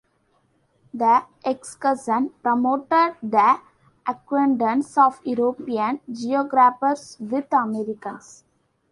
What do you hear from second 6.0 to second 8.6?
geographers with Americans.